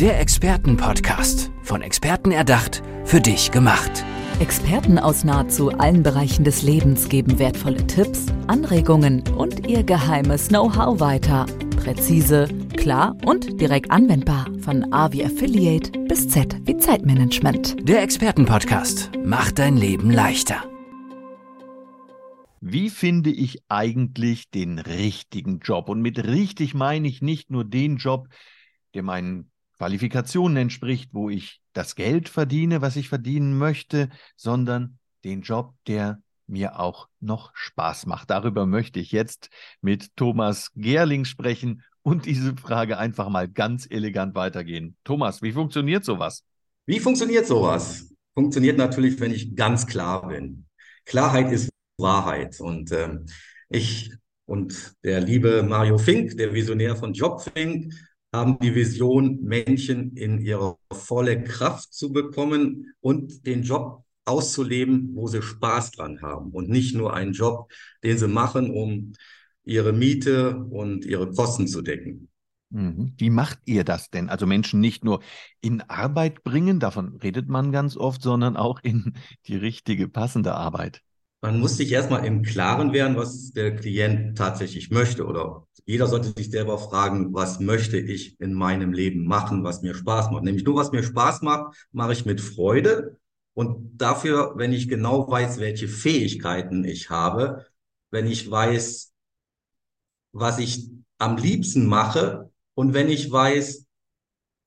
Der 0.00 0.18
Expertenpodcast. 0.18 1.52
Von 1.62 1.82
Experten 1.82 2.30
erdacht, 2.30 2.82
für 3.04 3.20
dich 3.20 3.50
gemacht. 3.50 4.02
Experten 4.38 4.98
aus 4.98 5.24
nahezu 5.24 5.72
allen 5.72 6.02
Bereichen 6.02 6.42
des 6.42 6.62
Lebens 6.62 7.10
geben 7.10 7.38
wertvolle 7.38 7.86
Tipps, 7.86 8.24
Anregungen 8.46 9.22
und 9.36 9.68
ihr 9.68 9.82
geheimes 9.82 10.48
Know-how 10.48 11.00
weiter. 11.00 11.44
Präzise, 11.76 12.48
klar 12.78 13.14
und 13.26 13.60
direkt 13.60 13.90
anwendbar. 13.90 14.46
Von 14.60 14.90
A 14.90 15.12
wie 15.12 15.22
Affiliate 15.22 15.90
bis 16.08 16.30
Z 16.30 16.56
wie 16.64 16.78
Zeitmanagement. 16.78 17.86
Der 17.86 18.02
Expertenpodcast 18.02 19.10
macht 19.22 19.58
dein 19.58 19.76
Leben 19.76 20.10
leichter. 20.10 20.64
Wie 22.62 22.88
finde 22.88 23.28
ich 23.28 23.58
eigentlich 23.68 24.48
den 24.48 24.78
richtigen 24.78 25.58
Job? 25.58 25.90
Und 25.90 26.00
mit 26.00 26.24
richtig 26.24 26.72
meine 26.72 27.06
ich 27.06 27.20
nicht 27.20 27.50
nur 27.50 27.66
den 27.66 27.98
Job, 27.98 28.28
der 28.94 29.02
meinen 29.02 29.49
Qualifikationen 29.80 30.58
entspricht, 30.58 31.14
wo 31.14 31.30
ich 31.30 31.62
das 31.72 31.94
Geld 31.94 32.28
verdiene, 32.28 32.82
was 32.82 32.96
ich 32.96 33.08
verdienen 33.08 33.56
möchte, 33.56 34.10
sondern 34.36 34.98
den 35.24 35.40
Job, 35.40 35.72
der 35.86 36.20
mir 36.46 36.78
auch 36.78 37.08
noch 37.18 37.50
Spaß 37.54 38.04
macht. 38.04 38.28
Darüber 38.28 38.66
möchte 38.66 39.00
ich 39.00 39.10
jetzt 39.10 39.48
mit 39.80 40.14
Thomas 40.16 40.70
Gerling 40.76 41.24
sprechen 41.24 41.82
und 42.02 42.26
diese 42.26 42.54
Frage 42.58 42.98
einfach 42.98 43.30
mal 43.30 43.48
ganz 43.48 43.86
elegant 43.88 44.34
weitergehen. 44.34 44.98
Thomas, 45.02 45.40
wie 45.40 45.52
funktioniert 45.52 46.04
sowas? 46.04 46.44
Wie 46.84 47.00
funktioniert 47.00 47.46
sowas? 47.46 48.12
Funktioniert 48.34 48.76
natürlich, 48.76 49.18
wenn 49.18 49.32
ich 49.32 49.56
ganz 49.56 49.86
klar 49.86 50.28
bin. 50.28 50.66
Klarheit 51.06 51.50
ist 51.52 51.70
Wahrheit. 51.96 52.60
Und 52.60 52.92
ähm, 52.92 53.24
ich 53.70 54.12
und 54.44 54.92
der 55.04 55.22
liebe 55.22 55.62
Mario 55.62 55.96
Fink, 55.96 56.36
der 56.36 56.52
Visionär 56.52 56.96
von 56.96 57.14
JobFink, 57.14 57.94
haben 58.32 58.58
die 58.60 58.74
Vision, 58.74 59.40
Menschen 59.42 60.16
in 60.16 60.40
ihre 60.40 60.76
volle 60.92 61.42
Kraft 61.42 61.92
zu 61.92 62.12
bekommen 62.12 62.92
und 63.00 63.46
den 63.46 63.62
Job 63.62 64.04
auszuleben, 64.24 65.10
wo 65.14 65.26
sie 65.26 65.42
Spaß 65.42 65.92
dran 65.92 66.22
haben 66.22 66.50
und 66.52 66.68
nicht 66.68 66.94
nur 66.94 67.14
einen 67.14 67.32
Job, 67.32 67.70
den 68.04 68.18
sie 68.18 68.28
machen, 68.28 68.70
um 68.70 69.12
ihre 69.64 69.92
Miete 69.92 70.56
und 70.56 71.04
ihre 71.04 71.32
Kosten 71.32 71.66
zu 71.66 71.82
decken. 71.82 72.28
Mhm. 72.70 73.14
Wie 73.18 73.30
macht 73.30 73.58
ihr 73.64 73.82
das 73.82 74.10
denn? 74.10 74.28
Also 74.28 74.46
Menschen 74.46 74.78
nicht 74.80 75.04
nur 75.04 75.20
in 75.60 75.80
Arbeit 75.82 76.44
bringen, 76.44 76.78
davon 76.78 77.16
redet 77.16 77.48
man 77.48 77.72
ganz 77.72 77.96
oft, 77.96 78.22
sondern 78.22 78.56
auch 78.56 78.78
in 78.82 79.14
die 79.46 79.56
richtige, 79.56 80.08
passende 80.08 80.54
Arbeit. 80.54 81.02
Man 81.42 81.58
muss 81.58 81.76
sich 81.78 81.90
erstmal 81.90 82.26
im 82.26 82.42
Klaren 82.42 82.92
werden, 82.92 83.16
was 83.16 83.52
der 83.52 83.74
Klient 83.74 84.36
tatsächlich 84.36 84.90
möchte. 84.90 85.24
Oder 85.24 85.66
jeder 85.86 86.06
sollte 86.06 86.32
sich 86.36 86.50
selber 86.50 86.76
fragen, 86.78 87.32
was 87.32 87.60
möchte 87.60 87.98
ich 87.98 88.38
in 88.40 88.52
meinem 88.52 88.92
Leben 88.92 89.24
machen, 89.24 89.64
was 89.64 89.80
mir 89.80 89.94
Spaß 89.94 90.30
macht. 90.30 90.44
Nämlich 90.44 90.64
nur, 90.64 90.76
was 90.76 90.92
mir 90.92 91.02
Spaß 91.02 91.40
macht, 91.42 91.88
mache 91.92 92.12
ich 92.12 92.26
mit 92.26 92.40
Freude. 92.42 93.18
Und 93.54 94.00
dafür, 94.00 94.52
wenn 94.56 94.72
ich 94.72 94.88
genau 94.88 95.30
weiß, 95.30 95.58
welche 95.60 95.88
Fähigkeiten 95.88 96.84
ich 96.84 97.08
habe, 97.08 97.66
wenn 98.10 98.26
ich 98.26 98.50
weiß, 98.50 99.12
was 100.32 100.58
ich 100.58 100.90
am 101.18 101.36
liebsten 101.36 101.86
mache 101.86 102.50
und 102.74 102.94
wenn 102.94 103.08
ich 103.08 103.30
weiß, 103.30 103.86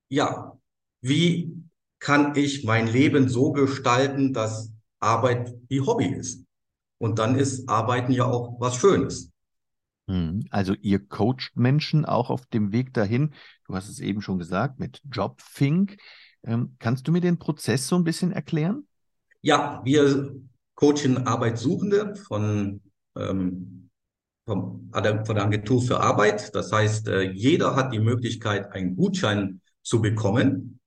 ja, 0.10 0.58
wie 1.02 1.52
kann 2.00 2.36
ich 2.36 2.64
mein 2.64 2.88
Leben 2.88 3.30
so 3.30 3.52
gestalten, 3.52 4.34
dass 4.34 4.72
Arbeit 5.00 5.54
wie 5.70 5.82
Hobby 5.82 6.08
ist. 6.08 6.42
Und 7.04 7.20
dann 7.20 7.36
ist 7.36 7.68
Arbeiten 7.68 8.14
ja 8.14 8.23
auch 8.23 8.56
was 8.62 8.78
Schönes. 8.78 9.30
Hm, 10.08 10.46
also 10.52 10.73
ihr 10.82 11.06
coacht 11.06 11.52
Menschen 11.54 12.06
auch 12.06 12.30
auf 12.30 12.45
dem 12.45 12.72
Weg 12.72 12.94
dahin. 12.94 13.34
Du 13.68 13.76
hast 13.76 13.90
es 13.90 14.00
eben 14.00 14.22
schon 14.22 14.40
gesagt 14.40 14.80
mit 14.80 15.02
Jobfink. 15.12 15.98
Ähm, 16.45 16.78
kannst 16.80 17.06
du 17.06 17.12
mir 17.12 17.20
den 17.20 17.40
Prozess 17.40 17.90
so 17.90 17.98
ein 17.98 18.06
bisschen 18.06 18.32
erklären? 18.32 18.88
Ja, 19.42 19.82
wir 19.84 20.34
coachen 20.76 21.28
Arbeitssuchende 21.28 22.16
von, 22.16 22.80
ähm, 23.17 23.89
von, 24.45 24.89
von 24.94 25.36
der 25.36 25.44
Agentur 25.44 25.82
für 25.82 26.00
Arbeit. 26.00 26.56
Das 26.56 26.72
heißt, 26.72 27.10
äh, 27.10 27.32
jeder 27.32 27.76
hat 27.76 27.92
die 27.92 28.00
Möglichkeit, 28.00 28.72
einen 28.72 28.95
Gutschein 28.95 29.60
zu 29.82 30.02
bekommen. 30.02 30.80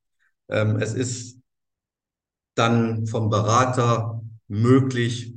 Ähm, 0.48 0.76
es 0.76 0.94
ist 0.94 1.40
dann 2.54 3.06
vom 3.06 3.28
Berater 3.28 4.22
möglich, 4.48 5.36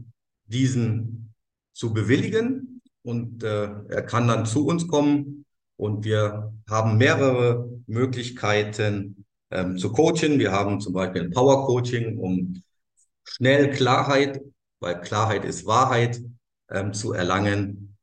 diesen 0.50 1.34
zu 1.74 1.94
bewilligen 1.94 2.82
und 3.04 3.44
äh, 3.44 3.70
er 3.88 4.02
kann 4.04 4.28
dann 4.28 4.46
zu 4.46 4.68
uns 4.68 4.88
kommen 4.88 5.46
und 5.78 6.04
wir 6.04 6.54
haben 6.70 6.98
mehrere 6.98 7.70
Möglichkeiten 7.88 9.26
ähm, 9.52 9.78
zu 9.78 9.92
coachen. 9.92 10.40
Wir 10.40 10.52
haben 10.52 10.82
zum 10.82 10.94
Beispiel 10.94 11.24
ein 11.24 11.32
Power 11.32 11.66
Coaching, 11.66 12.18
um 12.18 12.62
schnell 13.24 13.72
Klarheit, 13.72 14.42
weil 14.80 15.00
Klarheit 15.02 15.46
ist 15.46 15.66
Wahrheit, 15.66 16.22
ähm, 16.70 16.94
zu 16.94 17.14
erlangen, 17.14 17.98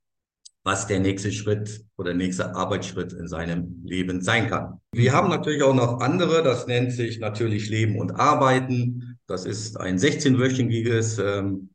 was 0.64 0.86
der 0.86 0.98
nächste 0.98 1.30
Schritt 1.30 1.84
oder 1.96 2.14
nächste 2.14 2.56
Arbeitsschritt 2.56 3.12
in 3.12 3.28
seinem 3.28 3.82
Leben 3.84 4.20
sein 4.22 4.48
kann. 4.48 4.80
Wir 4.92 5.12
haben 5.12 5.28
natürlich 5.28 5.62
auch 5.62 5.74
noch 5.74 6.00
andere, 6.00 6.42
das 6.42 6.66
nennt 6.66 6.92
sich 6.92 7.20
natürlich 7.20 7.68
Leben 7.68 8.00
und 8.00 8.12
Arbeiten. 8.12 9.18
Das 9.26 9.44
ist 9.44 9.78
ein 9.78 9.98
16-wöchiges 9.98 11.22
ähm, 11.22 11.70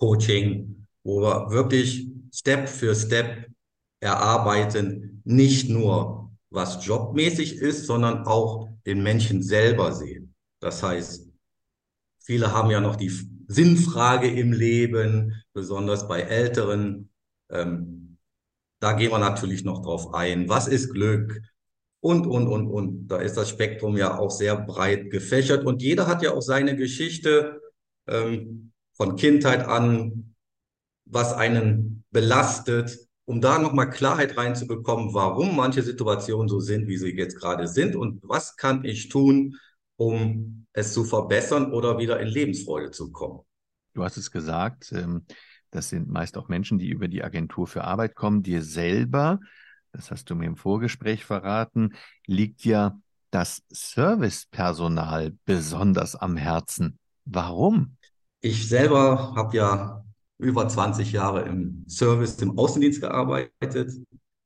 Coaching, 0.00 0.86
wo 1.04 1.20
wir 1.20 1.50
wirklich 1.50 2.08
Step 2.32 2.68
für 2.68 2.94
Step 2.94 3.46
erarbeiten, 4.00 5.20
nicht 5.24 5.68
nur 5.68 6.30
was 6.50 6.84
jobmäßig 6.84 7.56
ist, 7.56 7.86
sondern 7.86 8.26
auch 8.26 8.68
den 8.86 9.02
Menschen 9.02 9.42
selber 9.42 9.92
sehen. 9.92 10.34
Das 10.60 10.82
heißt, 10.82 11.28
viele 12.18 12.52
haben 12.52 12.70
ja 12.70 12.80
noch 12.80 12.96
die 12.96 13.12
Sinnfrage 13.46 14.28
im 14.28 14.52
Leben, 14.52 15.42
besonders 15.52 16.08
bei 16.08 16.20
Älteren. 16.20 17.10
Ähm, 17.50 18.16
da 18.80 18.94
gehen 18.94 19.10
wir 19.10 19.18
natürlich 19.18 19.64
noch 19.64 19.82
drauf 19.82 20.14
ein. 20.14 20.48
Was 20.48 20.66
ist 20.66 20.92
Glück? 20.92 21.42
Und, 22.00 22.26
und, 22.26 22.48
und, 22.48 22.68
und. 22.68 23.08
Da 23.08 23.18
ist 23.18 23.36
das 23.36 23.50
Spektrum 23.50 23.96
ja 23.96 24.18
auch 24.18 24.30
sehr 24.30 24.56
breit 24.56 25.10
gefächert 25.10 25.66
und 25.66 25.82
jeder 25.82 26.06
hat 26.06 26.22
ja 26.22 26.32
auch 26.32 26.40
seine 26.40 26.74
Geschichte. 26.74 27.60
Ähm, 28.06 28.72
von 29.00 29.16
Kindheit 29.16 29.66
an, 29.66 30.34
was 31.06 31.32
einen 31.32 32.04
belastet, 32.10 32.98
um 33.24 33.40
da 33.40 33.58
nochmal 33.58 33.88
Klarheit 33.88 34.36
reinzubekommen, 34.36 35.14
warum 35.14 35.56
manche 35.56 35.80
Situationen 35.80 36.48
so 36.48 36.60
sind, 36.60 36.86
wie 36.86 36.98
sie 36.98 37.16
jetzt 37.16 37.36
gerade 37.36 37.66
sind 37.66 37.96
und 37.96 38.20
was 38.22 38.56
kann 38.56 38.84
ich 38.84 39.08
tun, 39.08 39.56
um 39.96 40.66
es 40.74 40.92
zu 40.92 41.04
verbessern 41.04 41.72
oder 41.72 41.96
wieder 41.96 42.20
in 42.20 42.28
Lebensfreude 42.28 42.90
zu 42.90 43.10
kommen. 43.10 43.40
Du 43.94 44.04
hast 44.04 44.18
es 44.18 44.30
gesagt, 44.30 44.92
ähm, 44.92 45.24
das 45.70 45.88
sind 45.88 46.10
meist 46.10 46.36
auch 46.36 46.48
Menschen, 46.48 46.78
die 46.78 46.90
über 46.90 47.08
die 47.08 47.24
Agentur 47.24 47.66
für 47.66 47.84
Arbeit 47.84 48.14
kommen. 48.14 48.42
Dir 48.42 48.60
selber, 48.60 49.40
das 49.92 50.10
hast 50.10 50.28
du 50.28 50.34
mir 50.34 50.44
im 50.44 50.56
Vorgespräch 50.56 51.24
verraten, 51.24 51.94
liegt 52.26 52.66
ja 52.66 53.00
das 53.30 53.62
Servicepersonal 53.70 55.32
besonders 55.46 56.16
am 56.16 56.36
Herzen. 56.36 56.98
Warum? 57.24 57.96
Ich 58.40 58.68
selber 58.68 59.34
habe 59.36 59.56
ja 59.56 60.04
über 60.38 60.66
20 60.66 61.12
Jahre 61.12 61.42
im 61.42 61.84
Service, 61.88 62.40
im 62.40 62.58
Außendienst 62.58 63.00
gearbeitet 63.00 63.92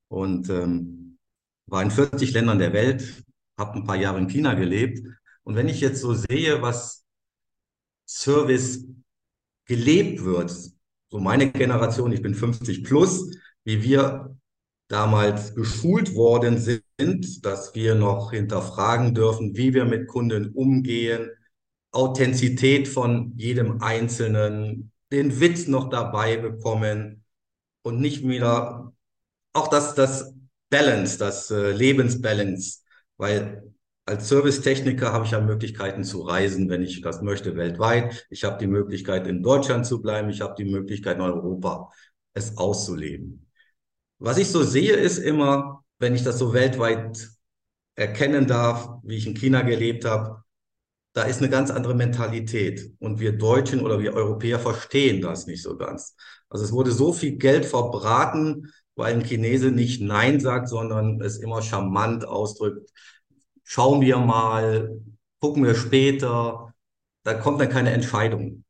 und 0.08 0.50
ähm, 0.50 1.18
war 1.66 1.82
in 1.82 1.90
40 1.90 2.32
Ländern 2.32 2.58
der 2.58 2.72
Welt, 2.72 3.24
habe 3.56 3.78
ein 3.78 3.84
paar 3.84 3.96
Jahre 3.96 4.18
in 4.18 4.28
China 4.28 4.54
gelebt. 4.54 5.00
Und 5.44 5.54
wenn 5.54 5.68
ich 5.68 5.80
jetzt 5.80 6.00
so 6.00 6.14
sehe, 6.14 6.60
was 6.62 7.04
Service 8.08 8.84
gelebt 9.66 10.24
wird, 10.24 10.50
so 10.50 11.20
meine 11.20 11.50
Generation, 11.52 12.12
ich 12.12 12.22
bin 12.22 12.34
50 12.34 12.82
plus, 12.82 13.30
wie 13.64 13.82
wir 13.82 14.36
damals 14.88 15.54
geschult 15.54 16.14
worden 16.14 16.58
sind, 16.58 17.44
dass 17.46 17.74
wir 17.74 17.94
noch 17.94 18.32
hinterfragen 18.32 19.14
dürfen, 19.14 19.56
wie 19.56 19.72
wir 19.72 19.84
mit 19.84 20.08
Kunden 20.08 20.50
umgehen, 20.50 21.30
Authentizität 21.94 22.88
von 22.88 23.32
jedem 23.36 23.80
Einzelnen, 23.82 24.90
den 25.12 25.40
Witz 25.40 25.66
noch 25.68 25.90
dabei 25.90 26.36
bekommen 26.36 27.24
und 27.82 28.00
nicht 28.00 28.26
wieder 28.26 28.92
auch 29.52 29.68
das, 29.68 29.94
das 29.94 30.34
Balance, 30.70 31.18
das 31.18 31.50
äh, 31.50 31.70
Lebensbalance, 31.70 32.80
weil 33.16 33.62
als 34.06 34.28
Servicetechniker 34.28 35.12
habe 35.12 35.24
ich 35.24 35.30
ja 35.30 35.40
Möglichkeiten 35.40 36.04
zu 36.04 36.22
reisen, 36.22 36.68
wenn 36.68 36.82
ich 36.82 37.00
das 37.00 37.22
möchte, 37.22 37.56
weltweit. 37.56 38.26
Ich 38.28 38.44
habe 38.44 38.58
die 38.58 38.66
Möglichkeit, 38.66 39.26
in 39.26 39.42
Deutschland 39.42 39.86
zu 39.86 40.02
bleiben. 40.02 40.28
Ich 40.28 40.42
habe 40.42 40.54
die 40.58 40.70
Möglichkeit, 40.70 41.16
in 41.16 41.22
Europa 41.22 41.90
es 42.34 42.58
auszuleben. 42.58 43.50
Was 44.18 44.38
ich 44.38 44.48
so 44.48 44.62
sehe, 44.62 44.94
ist 44.94 45.18
immer, 45.18 45.84
wenn 45.98 46.14
ich 46.14 46.22
das 46.22 46.38
so 46.38 46.52
weltweit 46.52 47.30
erkennen 47.94 48.46
darf, 48.46 48.88
wie 49.04 49.16
ich 49.16 49.26
in 49.26 49.34
China 49.34 49.62
gelebt 49.62 50.04
habe, 50.04 50.42
da 51.14 51.22
ist 51.22 51.38
eine 51.38 51.48
ganz 51.48 51.70
andere 51.70 51.94
Mentalität. 51.94 52.92
Und 52.98 53.20
wir 53.20 53.32
Deutschen 53.32 53.80
oder 53.80 54.00
wir 54.00 54.14
Europäer 54.14 54.58
verstehen 54.58 55.22
das 55.22 55.46
nicht 55.46 55.62
so 55.62 55.76
ganz. 55.76 56.16
Also 56.48 56.64
es 56.64 56.72
wurde 56.72 56.90
so 56.90 57.12
viel 57.12 57.36
Geld 57.36 57.64
verbraten, 57.64 58.72
weil 58.96 59.14
ein 59.14 59.24
Chinese 59.24 59.70
nicht 59.70 60.02
Nein 60.02 60.40
sagt, 60.40 60.68
sondern 60.68 61.20
es 61.20 61.38
immer 61.38 61.62
charmant 61.62 62.26
ausdrückt. 62.26 62.90
schauen 63.62 64.00
wir 64.02 64.18
mal, 64.18 65.00
gucken 65.40 65.64
wir 65.64 65.74
später, 65.74 66.74
da 67.22 67.34
kommt 67.34 67.60
dann 67.60 67.70
keine 67.70 67.92
Entscheidung. 67.92 68.64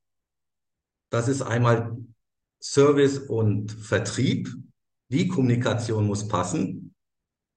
Das 1.10 1.28
ist 1.28 1.42
einmal 1.42 1.96
Service 2.62 3.18
und 3.18 3.72
Vertrieb. 3.72 4.48
Die 5.10 5.28
Kommunikation 5.28 6.06
muss 6.06 6.28
passen, 6.28 6.94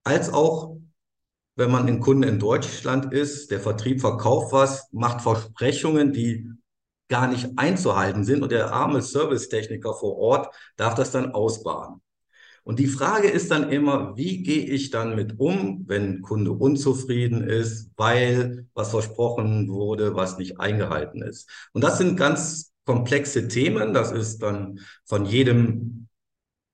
als 0.04 0.32
auch 0.32 0.78
wenn 1.58 1.72
man 1.72 1.88
ein 1.88 1.98
Kunde 1.98 2.28
in 2.28 2.38
Deutschland 2.38 3.12
ist, 3.12 3.50
der 3.50 3.58
Vertrieb 3.58 4.00
verkauft 4.00 4.52
was, 4.52 4.86
macht 4.92 5.22
Versprechungen, 5.22 6.12
die 6.12 6.48
gar 7.08 7.26
nicht 7.26 7.48
einzuhalten 7.56 8.22
sind 8.22 8.44
und 8.44 8.52
der 8.52 8.72
arme 8.72 9.02
Servicetechniker 9.02 9.92
vor 9.92 10.18
Ort 10.18 10.54
darf 10.76 10.94
das 10.94 11.10
dann 11.10 11.32
ausbaden. 11.32 12.00
Und 12.62 12.78
die 12.78 12.86
Frage 12.86 13.28
ist 13.28 13.50
dann 13.50 13.72
immer, 13.72 14.16
wie 14.16 14.44
gehe 14.44 14.66
ich 14.66 14.90
dann 14.90 15.16
mit 15.16 15.40
um, 15.40 15.82
wenn 15.88 16.18
ein 16.18 16.22
Kunde 16.22 16.52
unzufrieden 16.52 17.42
ist, 17.42 17.90
weil 17.96 18.66
was 18.74 18.90
versprochen 18.90 19.68
wurde, 19.68 20.14
was 20.14 20.38
nicht 20.38 20.60
eingehalten 20.60 21.22
ist. 21.22 21.50
Und 21.72 21.82
das 21.82 21.98
sind 21.98 22.16
ganz 22.16 22.72
komplexe 22.84 23.48
Themen. 23.48 23.94
Das 23.94 24.12
ist 24.12 24.42
dann 24.42 24.78
von 25.06 25.24
jedem 25.24 26.06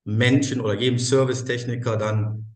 Menschen 0.04 0.60
oder 0.60 0.74
jedem 0.74 0.98
Servicetechniker 0.98 1.96
dann 1.96 2.53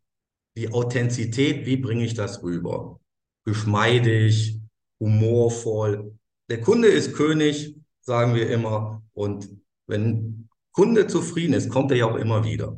die 0.58 0.72
Authentizität. 0.72 1.66
Wie 1.66 1.76
bringe 1.76 2.04
ich 2.04 2.14
das 2.14 2.42
rüber? 2.42 3.00
Geschmeidig, 3.44 4.60
humorvoll. 5.00 6.18
Der 6.50 6.60
Kunde 6.60 6.88
ist 6.88 7.14
König, 7.14 7.76
sagen 8.00 8.34
wir 8.34 8.50
immer. 8.50 9.02
Und 9.12 9.48
wenn 9.86 10.48
Kunde 10.72 11.06
zufrieden 11.06 11.54
ist, 11.54 11.70
kommt 11.70 11.92
er 11.92 11.98
ja 11.98 12.06
auch 12.06 12.16
immer 12.16 12.44
wieder. 12.44 12.76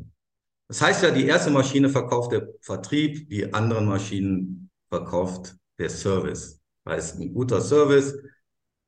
Das 0.68 0.82
heißt 0.82 1.02
ja, 1.02 1.10
die 1.10 1.26
erste 1.26 1.50
Maschine 1.50 1.88
verkauft 1.88 2.32
der 2.32 2.48
Vertrieb, 2.60 3.28
die 3.30 3.52
anderen 3.52 3.86
Maschinen 3.86 4.70
verkauft 4.88 5.56
der 5.78 5.90
Service. 5.90 6.60
Heißt, 6.86 7.18
ein 7.18 7.32
guter 7.32 7.60
Service 7.60 8.14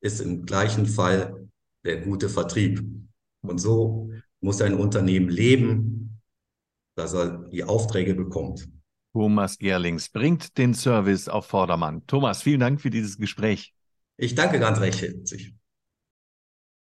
ist 0.01 0.21
im 0.21 0.45
gleichen 0.45 0.87
Fall 0.87 1.49
der 1.85 2.03
gute 2.03 2.29
Vertrieb. 2.29 2.85
Und 3.43 3.59
so 3.59 4.11
muss 4.41 4.61
ein 4.61 4.75
Unternehmen 4.75 5.29
leben, 5.29 6.21
dass 6.97 7.15
er 7.15 7.49
die 7.49 7.65
Aufträge 7.65 8.15
bekommt. 8.15 8.69
Thomas 9.13 9.59
Gerlings 9.59 10.09
bringt 10.09 10.57
den 10.57 10.75
Service 10.75 11.29
auf 11.29 11.47
Vordermann. 11.47 12.07
Thomas, 12.07 12.43
vielen 12.43 12.61
Dank 12.61 12.81
für 12.81 12.91
dieses 12.91 13.19
Gespräch. 13.19 13.75
Ich 14.17 14.35
danke 14.35 14.59
ganz 14.59 14.81
recht 14.81 15.03
herzlich. 15.03 15.55